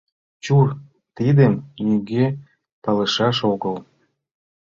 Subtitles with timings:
[0.43, 0.67] Чур—
[1.15, 1.53] тидым
[1.87, 2.25] нигӧ
[2.83, 3.75] палышаш огыл.